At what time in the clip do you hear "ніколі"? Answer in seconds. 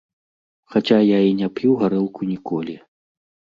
2.33-2.79